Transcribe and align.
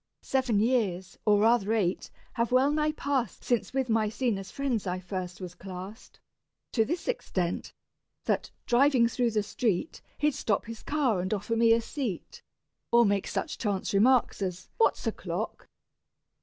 Seven 0.23 0.59
years, 0.59 1.15
or 1.25 1.41
rather 1.41 1.73
eight, 1.73 2.09
have 2.33 2.51
well 2.51 2.71
nigh 2.71 2.91
passed 2.93 3.43
Since 3.43 3.71
with 3.71 3.87
Maecenas' 3.87 4.49
friends 4.49 4.87
I 4.87 4.99
first 4.99 5.39
was 5.39 5.53
classed, 5.53 6.19
To 6.71 6.83
this 6.83 7.07
extent, 7.07 7.71
that, 8.25 8.49
driving 8.65 9.07
through 9.07 9.29
the 9.29 9.43
street, 9.43 10.01
He'd 10.17 10.33
stop 10.33 10.65
his 10.65 10.81
car 10.81 11.19
and 11.21 11.31
offer 11.35 11.55
me 11.55 11.71
a 11.71 11.81
seat, 11.81 12.41
Or 12.91 13.05
make 13.05 13.27
such 13.27 13.59
chance 13.59 13.93
remarks 13.93 14.41
as 14.41 14.69
"What's 14.79 15.05
o'clock?" 15.05 15.67